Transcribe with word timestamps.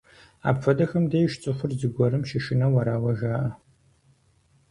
Апхуэдэхэм 0.49 1.03
деж 1.11 1.31
цӀыхур 1.41 1.71
зыгуэрым 1.79 2.23
щышынэу 2.29 2.75
арауэ 2.81 3.11
жаӀэ. 3.19 3.49